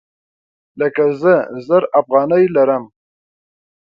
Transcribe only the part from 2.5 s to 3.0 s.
لرم